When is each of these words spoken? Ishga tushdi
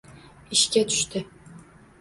Ishga 0.55 0.83
tushdi 0.89 1.25